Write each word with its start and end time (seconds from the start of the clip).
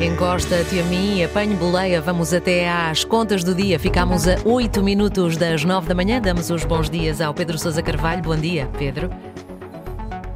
Encosta-te 0.00 0.78
a 0.78 0.84
mim, 0.84 1.24
apanho 1.24 1.56
boleia, 1.56 2.00
vamos 2.00 2.32
até 2.32 2.68
às 2.68 3.02
contas 3.02 3.42
do 3.42 3.52
dia. 3.52 3.76
Ficamos 3.76 4.28
a 4.28 4.36
8 4.44 4.80
minutos 4.80 5.36
das 5.36 5.64
9 5.64 5.88
da 5.88 5.94
manhã. 5.94 6.20
Damos 6.20 6.50
os 6.50 6.64
bons 6.64 6.88
dias 6.88 7.20
ao 7.20 7.34
Pedro 7.34 7.58
Sousa 7.58 7.82
Carvalho. 7.82 8.22
Bom 8.22 8.36
dia, 8.36 8.68
Pedro. 8.78 9.10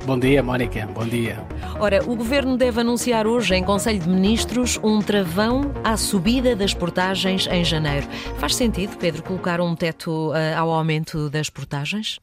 Bom 0.05 0.19
dia, 0.19 0.43
Mónica. 0.43 0.85
Bom 0.93 1.07
dia. 1.07 1.39
Ora, 1.79 2.03
o 2.05 2.17
Governo 2.17 2.57
deve 2.57 2.81
anunciar 2.81 3.25
hoje 3.25 3.55
em 3.55 3.63
Conselho 3.63 4.01
de 4.01 4.09
Ministros 4.09 4.81
um 4.83 5.01
travão 5.01 5.73
à 5.85 5.97
subida 5.97 6.57
das 6.57 6.75
portagens 6.75 7.47
em 7.47 7.65
janeiro. 7.65 8.09
Faz 8.39 8.57
sentido, 8.57 8.97
Pedro, 8.97 9.23
colocar 9.23 9.61
um 9.61 9.77
teto 9.77 10.33
uh, 10.33 10.59
ao 10.59 10.73
aumento 10.73 11.31
das 11.31 11.49
portagens? 11.49 12.19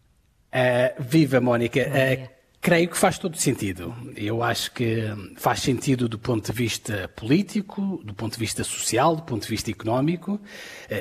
Uh, 0.53 1.01
viva, 1.01 1.39
Mónica. 1.39 1.79
Creio 2.61 2.89
que 2.89 2.97
faz 2.97 3.17
todo 3.17 3.37
sentido. 3.37 3.95
Eu 4.15 4.43
acho 4.43 4.71
que 4.71 5.03
faz 5.37 5.61
sentido 5.61 6.09
do 6.09 6.19
ponto 6.19 6.51
de 6.51 6.57
vista 6.57 7.07
político, 7.15 8.01
do 8.03 8.13
ponto 8.13 8.33
de 8.33 8.39
vista 8.39 8.63
social, 8.63 9.15
do 9.15 9.23
ponto 9.23 9.43
de 9.43 9.49
vista 9.49 9.71
económico. 9.71 10.39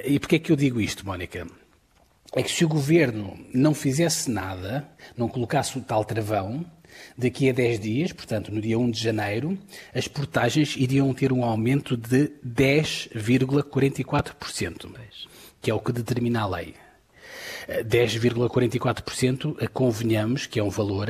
E 0.04 0.18
porquê 0.20 0.36
é 0.36 0.38
que 0.38 0.52
eu 0.52 0.56
digo 0.56 0.80
isto, 0.80 1.04
Mónica? 1.04 1.46
é 2.34 2.42
que 2.42 2.50
se 2.50 2.64
o 2.64 2.68
governo 2.68 3.38
não 3.54 3.72
fizesse 3.74 4.28
nada, 4.30 4.88
não 5.16 5.28
colocasse 5.28 5.78
o 5.78 5.80
tal 5.80 6.04
travão, 6.04 6.66
daqui 7.16 7.48
a 7.48 7.52
10 7.52 7.78
dias, 7.80 8.12
portanto, 8.12 8.52
no 8.52 8.60
dia 8.60 8.76
1 8.78 8.90
de 8.90 9.02
janeiro, 9.02 9.58
as 9.94 10.06
portagens 10.08 10.76
iriam 10.76 11.14
ter 11.14 11.32
um 11.32 11.42
aumento 11.44 11.96
de 11.96 12.30
10,44%, 12.46 14.90
que 15.60 15.70
é 15.70 15.74
o 15.74 15.80
que 15.80 15.92
determina 15.92 16.42
a 16.42 16.46
lei. 16.46 16.74
10,44%, 17.68 19.56
eh, 19.60 19.66
convenhamos 19.66 20.46
que 20.46 20.58
é 20.58 20.62
um 20.62 20.70
valor 20.70 21.08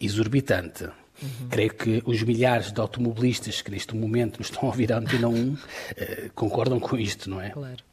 exorbitante. 0.00 0.84
Uhum. 0.84 1.48
Creio 1.50 1.74
que 1.74 2.02
os 2.04 2.22
milhares 2.22 2.72
de 2.72 2.80
automobilistas 2.80 3.60
que 3.60 3.70
neste 3.70 3.94
momento 3.94 4.38
nos 4.38 4.48
estão 4.48 4.64
a 4.64 4.66
ouvir 4.66 4.92
a 4.92 4.98
Antena 4.98 5.28
1 5.28 5.56
eh, 5.96 6.30
concordam 6.34 6.80
com 6.80 6.96
isto, 6.96 7.28
não 7.28 7.40
é? 7.40 7.50
Claro. 7.50 7.90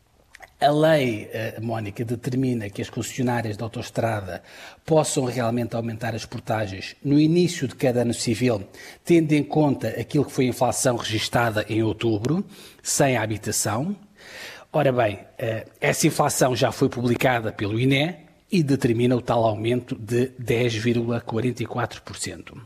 A 0.60 0.72
lei, 0.72 1.30
eh, 1.32 1.60
Mónica, 1.62 2.04
determina 2.04 2.68
que 2.68 2.82
as 2.82 2.90
concessionárias 2.90 3.56
de 3.56 3.64
autoestrada 3.64 4.42
possam 4.84 5.26
realmente 5.26 5.76
aumentar 5.76 6.16
as 6.16 6.26
portagens 6.26 6.96
no 7.04 7.20
início 7.20 7.68
de 7.68 7.76
cada 7.76 8.02
ano 8.02 8.14
civil, 8.14 8.68
tendo 9.06 9.34
em 9.34 9.44
conta 9.44 9.90
aquilo 9.90 10.26
que 10.26 10.32
foi 10.32 10.46
a 10.46 10.50
inflação 10.50 10.96
registada 10.96 11.64
em 11.70 11.84
outubro, 11.84 12.44
sem 12.82 13.16
a 13.16 13.22
habitação. 13.22 13.96
Ora 14.72 14.92
bem, 14.92 15.20
eh, 15.38 15.66
essa 15.80 16.08
inflação 16.08 16.56
já 16.56 16.72
foi 16.72 16.90
publicada 16.90 17.52
pelo 17.52 17.80
INE 17.80 18.16
e 18.52 18.62
determina 18.62 19.16
o 19.16 19.22
tal 19.22 19.46
aumento 19.46 19.96
de 19.96 20.32
10,44%. 20.40 22.58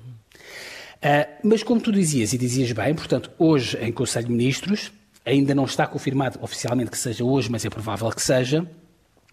Eh, 1.02 1.28
mas 1.44 1.64
como 1.64 1.82
tu 1.82 1.92
dizias, 1.92 2.34
e 2.34 2.38
dizias 2.38 2.72
bem, 2.72 2.94
portanto, 2.94 3.32
hoje 3.38 3.78
em 3.78 3.92
Conselho 3.92 4.28
de 4.28 4.34
Ministros, 4.34 4.92
ainda 5.26 5.56
não 5.56 5.66
está 5.66 5.88
confirmado 5.88 6.40
oficialmente 6.42 6.92
que 6.92 6.98
seja 6.98 7.24
hoje, 7.24 7.50
mas 7.52 7.66
é 7.66 7.70
provável 7.70 8.10
que 8.10 8.22
seja, 8.22 8.66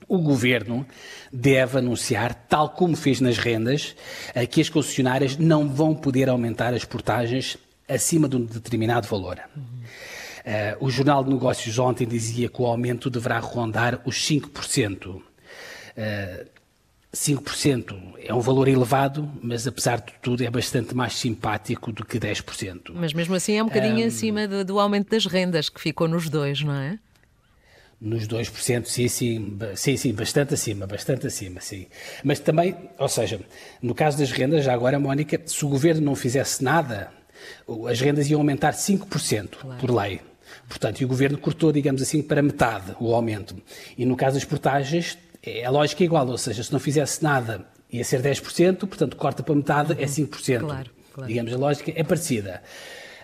o 0.07 0.19
Governo 0.19 0.87
deve 1.33 1.79
anunciar, 1.79 2.35
tal 2.49 2.71
como 2.71 2.97
fez 2.97 3.21
nas 3.21 3.37
rendas, 3.37 3.97
eh, 4.35 4.47
que 4.47 4.61
as 4.61 4.69
concessionárias 4.69 5.37
não 5.37 5.69
vão 5.69 5.95
poder 5.95 6.29
aumentar 6.29 6.73
as 6.73 6.85
portagens 6.85 7.59
acima 7.89 8.29
de 8.29 8.37
um 8.37 8.45
determinado 8.45 9.09
valor. 9.09 9.41
Uhum. 9.57 9.63
Uh, 10.39 10.85
o 10.85 10.91
Jornal 10.91 11.25
de 11.25 11.31
Negócios 11.31 11.79
ontem 11.79 12.07
dizia 12.07 12.49
que 12.49 12.63
o 12.63 12.67
aumento 12.67 13.11
deverá 13.11 13.39
rondar 13.39 14.01
os 14.05 14.17
5%. 14.17 15.17
Uh, 15.17 15.23
5% 17.15 17.97
é 18.19 18.35
um 18.35 18.41
valor 18.41 18.69
elevado, 18.69 19.31
mas 19.43 19.67
apesar 19.67 20.01
de 20.01 20.13
tudo 20.21 20.45
é 20.45 20.51
bastante 20.51 20.95
mais 20.95 21.15
simpático 21.15 21.91
do 21.91 22.05
que 22.05 22.19
10%. 22.19 22.93
Mas 22.95 23.13
mesmo 23.13 23.35
assim 23.35 23.57
é 23.57 23.63
um 23.63 23.67
bocadinho 23.67 24.05
um, 24.05 24.07
acima 24.07 24.47
do, 24.47 24.65
do, 24.65 24.79
aumento 24.79 25.11
das 25.11 25.25
rendas, 25.25 25.69
que 25.69 25.81
ficou 25.81 26.07
nos 26.07 26.29
dois, 26.29 26.63
não 26.63 26.75
é? 26.75 26.99
Nos 28.01 28.29
2%, 28.29 28.85
sim, 28.85 29.09
sim, 29.09 29.59
sim, 29.75 29.97
sim, 29.97 30.13
bastante 30.13 30.55
acima, 30.55 30.87
bastante 30.87 31.27
acima, 31.27 31.61
sim. 31.61 31.87
Mas 32.23 32.39
também, 32.39 32.77
ou 32.97 33.09
seja, 33.09 33.41
no 33.83 33.95
caso 33.95 34.19
das 34.19 34.31
rendas, 34.31 34.65
já 34.65 34.73
agora, 34.73 35.01
Mónica, 35.01 35.41
se 35.47 35.65
o 35.65 35.69
governo 35.69 36.03
não 36.03 36.15
fizesse 36.15 36.63
nada, 36.63 37.11
as 37.89 38.01
rendas 38.01 38.31
iam 38.31 38.41
aumentar 38.41 38.73
5% 38.73 39.49
claro. 39.57 39.81
por 39.81 39.91
lei. 39.91 40.21
Portanto, 40.69 41.01
e 41.01 41.05
o 41.05 41.09
governo 41.09 41.39
cortou, 41.39 41.73
digamos 41.73 42.03
assim, 42.03 42.23
para 42.23 42.43
metade 42.43 42.95
o 43.01 43.15
aumento. 43.15 43.57
E 43.97 44.05
no 44.05 44.17
caso 44.17 44.35
das 44.35 44.45
portagens, 44.45 45.19
é 45.43 45.65
a 45.65 45.71
lógica 45.71 46.03
é 46.03 46.07
igual, 46.07 46.27
ou 46.29 46.39
seja, 46.39 46.63
se 46.63 46.73
não 46.73 46.81
fizesse 46.81 47.23
nada 47.23 47.67
ia 47.91 48.05
ser 48.05 48.23
10%, 48.23 48.81
portanto 48.81 49.17
corta 49.17 49.43
para 49.43 49.55
metade 49.55 49.93
é 49.93 49.97
uhum. 49.97 50.03
é 50.03 50.07
5%. 50.07 50.61
Claro, 50.61 50.91
claro. 51.13 51.29
Digamos, 51.29 51.53
a 51.53 51.57
lógica 51.57 51.93
é 51.95 52.05
parecida. 52.05 52.63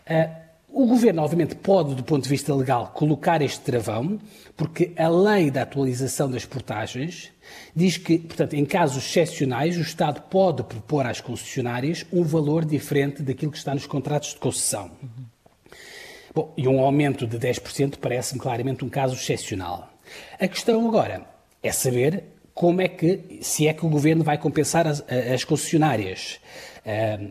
Uh, 0.08 0.44
o 0.68 0.86
Governo, 0.86 1.22
obviamente, 1.22 1.54
pode, 1.54 1.94
do 1.94 2.02
ponto 2.02 2.24
de 2.24 2.28
vista 2.28 2.52
legal, 2.52 2.88
colocar 2.88 3.40
este 3.40 3.60
travão, 3.60 4.18
porque 4.56 4.92
a 4.96 5.08
lei 5.08 5.48
da 5.48 5.62
atualização 5.62 6.28
das 6.28 6.44
portagens 6.44 7.30
diz 7.76 7.96
que, 7.96 8.18
portanto, 8.18 8.54
em 8.54 8.64
casos 8.64 9.04
excepcionais, 9.04 9.76
o 9.76 9.82
Estado 9.82 10.22
pode 10.22 10.64
propor 10.64 11.06
às 11.06 11.20
concessionárias 11.20 12.04
um 12.12 12.24
valor 12.24 12.64
diferente 12.64 13.22
daquilo 13.22 13.52
que 13.52 13.58
está 13.58 13.72
nos 13.72 13.86
contratos 13.86 14.30
de 14.30 14.36
concessão. 14.36 14.90
Uhum. 15.00 15.23
Bom, 16.34 16.52
e 16.56 16.66
um 16.66 16.80
aumento 16.80 17.26
de 17.26 17.38
10% 17.38 17.98
parece-me 18.00 18.40
claramente 18.40 18.84
um 18.84 18.88
caso 18.88 19.14
excepcional. 19.14 19.88
A 20.40 20.48
questão 20.48 20.86
agora 20.88 21.24
é 21.62 21.70
saber 21.70 22.24
como 22.52 22.80
é 22.80 22.88
que, 22.88 23.38
se 23.40 23.66
é 23.66 23.72
que 23.72 23.86
o 23.86 23.88
governo 23.88 24.24
vai 24.24 24.36
compensar 24.38 24.86
as, 24.86 25.04
as 25.08 25.44
concessionárias. 25.44 26.40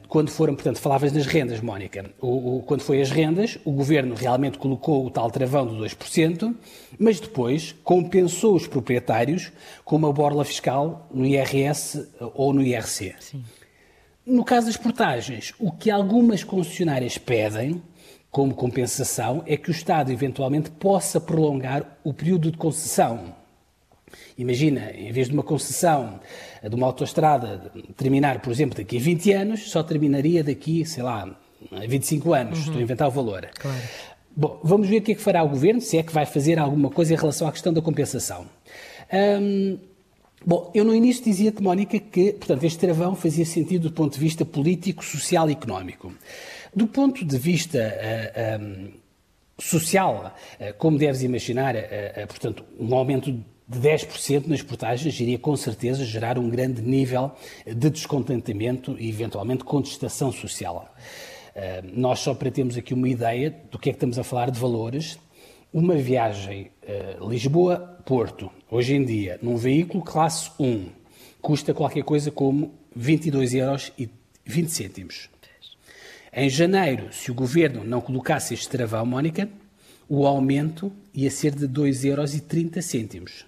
quando 0.07 0.29
foram, 0.29 0.55
portanto, 0.55 0.79
falavas 0.79 1.11
das 1.11 1.25
rendas, 1.25 1.61
Mónica. 1.61 2.11
O, 2.19 2.57
o, 2.57 2.63
quando 2.63 2.81
foi 2.81 3.01
as 3.01 3.11
rendas, 3.11 3.57
o 3.63 3.71
governo 3.71 4.15
realmente 4.15 4.57
colocou 4.57 5.05
o 5.05 5.09
tal 5.09 5.29
travão 5.29 5.67
de 5.67 5.75
2%, 5.75 6.55
mas 6.97 7.19
depois 7.19 7.73
compensou 7.83 8.55
os 8.55 8.67
proprietários 8.67 9.51
com 9.83 9.95
uma 9.95 10.11
borla 10.11 10.43
fiscal 10.43 11.07
no 11.13 11.25
IRS 11.25 12.07
ou 12.33 12.53
no 12.53 12.61
IRC. 12.61 13.15
Sim. 13.19 13.43
No 14.25 14.45
caso 14.45 14.67
das 14.67 14.77
portagens, 14.77 15.53
o 15.59 15.71
que 15.71 15.91
algumas 15.91 16.43
concessionárias 16.43 17.17
pedem 17.17 17.81
como 18.33 18.55
compensação 18.55 19.43
é 19.45 19.55
que 19.55 19.69
o 19.69 19.71
Estado 19.71 20.11
eventualmente 20.11 20.71
possa 20.71 21.21
prolongar 21.21 21.99
o 22.03 22.11
período 22.11 22.49
de 22.49 22.57
concessão. 22.57 23.35
Imagina, 24.35 24.91
em 24.91 25.11
vez 25.11 25.27
de 25.27 25.35
uma 25.35 25.43
concessão 25.43 26.19
de 26.67 26.75
uma 26.75 26.87
autoestrada 26.87 27.71
terminar, 27.95 28.41
por 28.41 28.51
exemplo, 28.51 28.75
daqui 28.75 28.97
a 28.97 28.99
20 28.99 29.31
anos, 29.33 29.69
só 29.69 29.83
terminaria 29.83 30.43
daqui, 30.43 30.83
sei 30.83 31.03
lá, 31.03 31.29
a 31.71 31.87
25 31.87 32.33
anos. 32.33 32.57
Uhum. 32.57 32.63
Estou 32.65 32.79
a 32.79 32.81
inventar 32.81 33.07
o 33.07 33.11
valor. 33.11 33.47
Claro. 33.53 33.81
Bom, 34.35 34.59
vamos 34.63 34.89
ver 34.89 34.97
o 34.97 35.01
que 35.03 35.11
é 35.11 35.15
que 35.15 35.21
fará 35.21 35.43
o 35.43 35.49
Governo, 35.49 35.79
se 35.79 35.99
é 35.99 36.01
que 36.01 36.11
vai 36.11 36.25
fazer 36.25 36.57
alguma 36.57 36.89
coisa 36.89 37.13
em 37.13 37.17
relação 37.17 37.47
à 37.47 37.51
questão 37.51 37.71
da 37.71 37.83
compensação. 37.83 38.47
Hum, 39.13 39.77
bom, 40.45 40.71
eu 40.73 40.83
no 40.83 40.93
início 40.93 41.23
dizia-te, 41.23 41.61
Mónica, 41.61 41.99
que, 41.99 42.33
portanto, 42.33 42.63
este 42.63 42.79
travão 42.79 43.15
fazia 43.15 43.45
sentido 43.45 43.89
do 43.89 43.95
ponto 43.95 44.13
de 44.13 44.19
vista 44.19 44.45
político, 44.45 45.03
social 45.03 45.49
e 45.49 45.53
económico. 45.53 46.13
Do 46.75 46.87
ponto 46.87 47.23
de 47.23 47.37
vista 47.37 47.77
uh, 47.77 48.63
um, 48.63 48.91
social, 49.59 50.35
uh, 50.59 50.73
como 50.77 50.97
deves 50.97 51.21
imaginar, 51.21 51.75
uh, 51.75 52.27
portanto, 52.27 52.65
um 52.79 52.93
aumento 52.95 53.31
de 53.31 53.79
10% 53.79 54.47
nas 54.47 54.61
portagens 54.61 55.19
iria 55.19 55.37
com 55.37 55.55
certeza 55.55 56.03
gerar 56.03 56.37
um 56.37 56.49
grande 56.49 56.81
nível 56.81 57.31
de 57.65 57.89
descontentamento 57.89 58.95
e 58.99 59.09
eventualmente 59.09 59.63
contestação 59.63 60.31
social. 60.31 60.93
Nós 61.93 62.19
só 62.19 62.33
para 62.33 62.51
termos 62.51 62.75
aqui 62.75 62.93
uma 62.93 63.07
ideia 63.07 63.55
do 63.71 63.79
que 63.79 63.89
é 63.89 63.93
que 63.93 63.97
estamos 63.97 64.19
a 64.19 64.23
falar 64.23 64.49
de 64.51 64.59
valores, 64.59 65.17
uma 65.73 65.95
viagem 65.95 66.69
uh, 66.83 67.27
Lisboa-Porto, 67.27 68.51
hoje 68.69 68.93
em 68.93 69.03
dia, 69.03 69.39
num 69.41 69.57
veículo 69.57 70.03
classe 70.03 70.51
1, 70.59 70.85
custa 71.41 71.73
qualquer 71.73 72.03
coisa 72.03 72.29
como 72.29 72.71
22 72.95 73.55
euros 73.55 73.91
e 73.97 74.07
20 74.45 74.69
cêntimos. 74.69 75.29
Em 76.31 76.47
janeiro, 76.47 77.11
se 77.11 77.31
o 77.31 77.33
governo 77.33 77.83
não 77.83 78.01
colocasse 78.01 78.53
este 78.53 78.69
travão, 78.69 79.05
Mónica, 79.05 79.49
o 80.07 80.27
aumento 80.27 80.91
ia 81.13 81.31
ser 81.31 81.55
de 81.55 81.67
2,30 81.67 82.05
euros. 82.05 83.45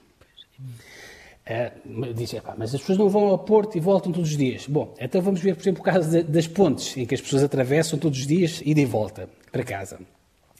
Uh, 1.47 2.13
diz, 2.15 2.33
mas 2.57 2.73
as 2.73 2.81
pessoas 2.81 2.97
não 2.97 3.07
vão 3.07 3.27
ao 3.27 3.37
Porto 3.37 3.77
e 3.77 3.79
voltam 3.79 4.11
todos 4.11 4.31
os 4.31 4.37
dias. 4.37 4.65
Bom, 4.65 4.95
então 4.99 5.21
vamos 5.21 5.41
ver, 5.41 5.55
por 5.55 5.61
exemplo, 5.61 5.81
o 5.81 5.85
caso 5.85 6.09
de, 6.09 6.23
das 6.23 6.47
pontes, 6.47 6.97
em 6.97 7.05
que 7.05 7.13
as 7.13 7.21
pessoas 7.21 7.43
atravessam 7.43 7.99
todos 7.99 8.17
os 8.17 8.25
dias, 8.25 8.63
ida 8.65 8.81
e 8.81 8.85
volta 8.85 9.29
para 9.51 9.63
casa. 9.63 9.99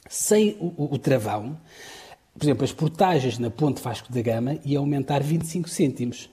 Sem 0.08 0.56
o, 0.60 0.94
o, 0.94 0.98
travão, 0.98 1.58
por 2.34 2.44
exemplo, 2.44 2.64
as 2.64 2.72
portagens 2.72 3.38
na 3.38 3.50
ponte 3.50 3.82
Vasco 3.82 4.12
da 4.12 4.20
Gama 4.22 4.58
iam 4.64 4.82
aumentar 4.82 5.22
25 5.22 5.68
cêntimos. 5.68 6.30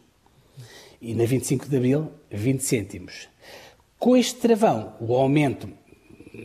E 1.01 1.13
na 1.13 1.25
25 1.25 1.67
de 1.67 1.75
Abril, 1.75 2.11
20 2.31 2.61
cêntimos. 2.61 3.27
Com 3.99 4.15
este 4.15 4.39
travão, 4.39 4.93
o 4.99 5.13
aumento 5.15 5.69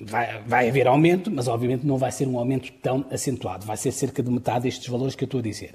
vai, 0.03 0.43
vai 0.43 0.69
haver 0.69 0.87
aumento, 0.87 1.31
mas 1.31 1.49
obviamente 1.49 1.87
não 1.87 1.97
vai 1.97 2.11
ser 2.11 2.27
um 2.27 2.39
aumento 2.39 2.73
tão 2.83 3.05
acentuado. 3.11 3.67
Vai 3.67 3.77
ser 3.77 3.93
cerca 3.93 4.23
de 4.23 4.31
metade 4.31 4.65
destes 4.65 4.89
valores 4.89 5.15
que 5.15 5.25
eu 5.25 5.27
estou 5.27 5.41
a 5.41 5.43
dizer. 5.43 5.75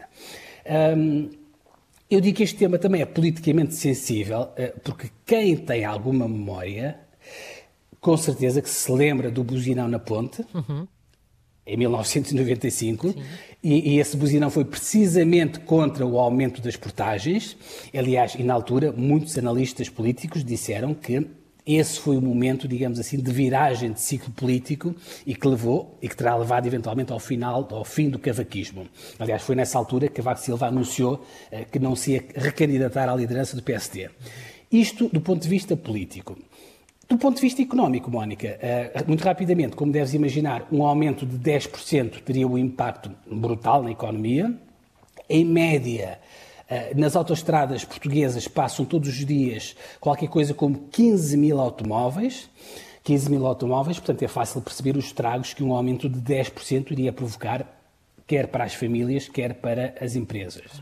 Um, 0.98 1.30
eu 2.10 2.22
digo 2.22 2.38
que 2.38 2.44
este 2.44 2.58
tema 2.58 2.78
também 2.78 3.02
é 3.02 3.06
politicamente 3.06 3.74
sensível, 3.74 4.50
eh, 4.56 4.74
porque 4.84 5.10
quem 5.26 5.56
tem 5.58 5.84
alguma 5.84 6.28
memória 6.28 7.00
com 8.00 8.16
certeza 8.18 8.62
que 8.62 8.70
se 8.70 8.92
lembra 8.92 9.32
do 9.32 9.44
buzinão 9.44 9.88
na 9.88 9.98
ponte. 9.98 10.46
Uhum 10.54 10.86
em 11.66 11.78
1995, 11.78 13.16
e, 13.64 13.94
e, 13.94 14.00
esse 14.00 14.18
buzinão 14.18 14.50
foi 14.50 14.66
precisamente 14.66 15.60
contra 15.62 16.06
o 16.06 16.20
aumento 16.20 16.62
das 16.62 16.76
portagens. 16.76 17.56
Aliás, 17.98 18.36
e 18.36 18.44
na 18.44 18.54
altura, 18.54 18.92
muitos 18.92 19.38
analistas 19.38 19.88
políticos 19.88 20.44
disseram 20.44 20.94
que 20.94 21.26
esse 21.66 21.98
foi 21.98 22.18
o 22.18 22.22
momento, 22.22 22.68
digamos 22.68 23.00
assim, 23.00 23.18
de 23.18 23.32
viragem 23.32 23.94
de 23.94 24.02
ciclo 24.02 24.32
político 24.32 24.94
e 25.26 25.34
que 25.34 25.48
levou 25.48 25.98
e 26.02 26.10
que 26.10 26.16
terá 26.16 26.36
levado 26.36 26.68
eventualmente 26.68 27.14
ao 27.14 27.20
final, 27.20 27.66
ao 27.72 27.86
fim 27.86 28.10
do 28.10 28.20
cavaquismo. 28.20 28.86
Aliás, 29.18 29.44
foi 29.44 29.56
nessa 29.56 29.78
altura 29.78 30.10
que 30.10 30.16
Cavaco 30.16 30.42
Silva 30.42 30.68
anunciou 30.68 31.26
eh, 31.50 31.64
que 31.64 31.80
não 31.80 31.96
se 31.96 32.12
ia 32.12 32.26
recandidatar 32.36 33.08
à 33.08 33.16
liderança 33.16 33.56
do 33.56 33.64
PSD. 33.64 34.10
Isto 34.70 35.08
do 35.08 35.22
ponto 35.22 35.42
de 35.42 35.48
vista 35.48 35.78
político. 35.78 36.38
Do 37.14 37.20
ponto 37.20 37.36
de 37.36 37.42
vista 37.42 37.62
económico, 37.62 38.10
Mónica, 38.10 38.58
eh, 38.60 38.92
muito 39.06 39.24
rapidamente, 39.24 39.76
como 39.76 39.92
deves 39.92 40.16
imaginar, 40.16 40.68
um 40.72 40.84
aumento 40.84 41.28
de 41.28 41.38
10% 41.38 42.24
teria 42.24 42.48
um 42.48 42.58
impacto 42.58 43.12
brutal 43.32 43.84
na 43.84 43.92
economia. 43.92 44.52
Em 45.30 45.46
média, 45.46 46.18
eh, 46.68 46.92
nas 46.96 47.16
autoestradas 47.16 47.86
portuguesas 47.86 48.48
passam 48.48 48.84
todos 48.84 49.10
os 49.10 49.24
dias 49.28 49.76
qualquer 50.00 50.28
coisa 50.28 50.56
como 50.56 50.88
15 50.92 51.38
mil 51.38 51.60
automóveis. 51.60 52.50
15 53.04 53.30
mil 53.30 53.46
automóveis, 53.46 54.00
portanto 54.00 54.24
é 54.24 54.28
fácil 54.28 54.60
perceber 54.62 54.98
os 54.98 55.06
estragos 55.06 55.54
que 55.54 55.64
um 55.64 55.72
aumento 55.76 56.10
de 56.10 56.20
10% 56.20 56.90
iria 56.94 57.14
provocar, 57.14 57.64
quer 58.26 58.48
para 58.48 58.64
as 58.64 58.74
famílias, 58.74 59.30
quer 59.30 59.54
para 59.54 59.94
as 60.02 60.16
empresas. 60.16 60.82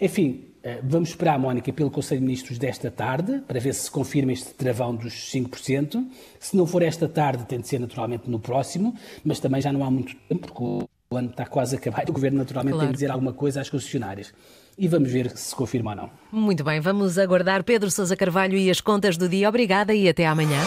Enfim, 0.00 0.44
eh, 0.62 0.80
vamos 0.82 1.10
esperar, 1.10 1.38
Mónica, 1.38 1.72
pelo 1.72 1.90
Conselho 1.90 2.20
de 2.20 2.26
Ministros 2.26 2.58
desta 2.58 2.90
tarde, 2.90 3.42
para 3.46 3.60
ver 3.60 3.74
se 3.74 3.84
se 3.84 3.90
confirma 3.90 4.32
este 4.32 4.54
travão 4.54 4.94
dos 4.94 5.30
5%. 5.32 6.04
Se 6.38 6.56
não 6.56 6.66
for 6.66 6.82
esta 6.82 7.08
tarde, 7.08 7.44
tem 7.44 7.60
de 7.60 7.68
ser 7.68 7.78
naturalmente 7.78 8.28
no 8.28 8.38
próximo, 8.38 8.94
mas 9.24 9.40
também 9.40 9.60
já 9.60 9.72
não 9.72 9.84
há 9.84 9.90
muito 9.90 10.14
tempo, 10.28 10.46
porque 10.46 10.62
o 10.62 11.16
ano 11.16 11.30
está 11.30 11.46
quase 11.46 11.74
a 11.74 11.78
acabar. 11.78 12.04
O 12.08 12.12
Governo 12.12 12.38
naturalmente 12.38 12.74
claro. 12.74 12.86
tem 12.86 12.92
de 12.92 12.94
dizer 12.94 13.10
alguma 13.10 13.32
coisa 13.32 13.60
às 13.60 13.68
concessionárias 13.68 14.32
e 14.78 14.88
vamos 14.88 15.10
ver 15.10 15.30
se 15.30 15.48
se 15.48 15.54
confirma 15.54 15.90
ou 15.90 15.96
não. 15.96 16.10
Muito 16.32 16.64
bem, 16.64 16.80
vamos 16.80 17.18
aguardar 17.18 17.62
Pedro 17.64 17.90
Sousa 17.90 18.16
Carvalho 18.16 18.56
e 18.56 18.70
as 18.70 18.80
contas 18.80 19.16
do 19.16 19.28
dia. 19.28 19.48
Obrigada 19.48 19.92
e 19.92 20.08
até 20.08 20.26
amanhã. 20.26 20.60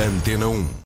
Antena 0.00 0.48
1. 0.48 0.66